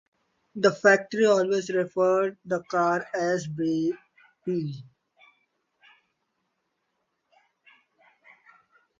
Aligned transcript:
The 0.55 0.71
factory 0.71 1.25
always 1.27 1.69
referred 1.69 2.35
the 2.43 2.63
car 2.63 3.05
as 3.13 3.45
Baby. 3.45 4.83